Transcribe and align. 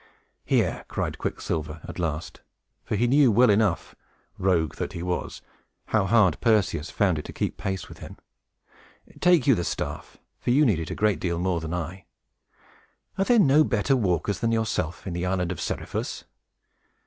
"Here!" 0.45 0.83
cried 0.87 1.19
Quicksilver, 1.19 1.79
at 1.83 1.99
last, 1.99 2.41
for 2.83 2.95
he 2.95 3.05
knew 3.05 3.31
well 3.31 3.51
enough, 3.51 3.93
rogue 4.39 4.77
that 4.77 4.93
he 4.93 5.03
was, 5.03 5.43
how 5.89 6.07
hard 6.07 6.41
Perseus 6.41 6.89
found 6.89 7.19
it 7.19 7.25
to 7.25 7.31
keep 7.31 7.55
pace 7.55 7.87
with 7.87 7.99
him, 7.99 8.17
"take 9.19 9.45
you 9.45 9.53
the 9.53 9.63
staff, 9.63 10.17
for 10.39 10.49
you 10.49 10.65
need 10.65 10.79
it 10.79 10.89
a 10.89 10.95
great 10.95 11.19
deal 11.19 11.37
more 11.37 11.59
than 11.61 11.75
I. 11.75 12.05
Are 13.19 13.25
there 13.25 13.37
no 13.37 13.63
better 13.63 13.95
walkers 13.95 14.39
than 14.39 14.51
yourself 14.51 15.05
in 15.05 15.13
the 15.13 15.27
island 15.27 15.51
of 15.51 15.61
Seriphus?" 15.61 16.23